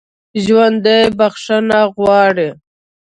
ژوندي 0.43 0.99
بخښنه 1.17 1.79
غواړي 1.95 2.49